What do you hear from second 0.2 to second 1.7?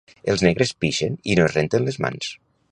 Els negres pixen i no es